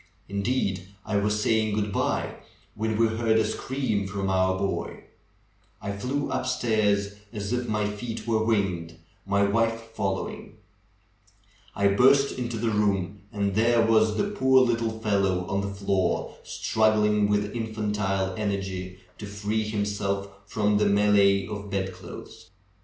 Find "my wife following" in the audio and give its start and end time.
9.27-10.57